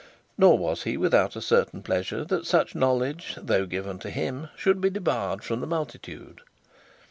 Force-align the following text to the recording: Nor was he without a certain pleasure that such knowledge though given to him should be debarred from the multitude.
Nor 0.35 0.57
was 0.57 0.81
he 0.81 0.97
without 0.97 1.35
a 1.35 1.41
certain 1.43 1.83
pleasure 1.83 2.25
that 2.25 2.47
such 2.47 2.73
knowledge 2.73 3.37
though 3.39 3.67
given 3.67 3.99
to 3.99 4.09
him 4.09 4.49
should 4.55 4.81
be 4.81 4.89
debarred 4.89 5.43
from 5.43 5.61
the 5.61 5.67
multitude. 5.67 6.41